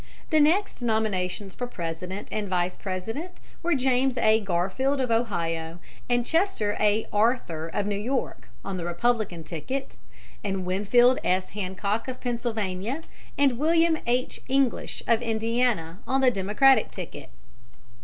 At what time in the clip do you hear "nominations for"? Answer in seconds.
0.81-1.67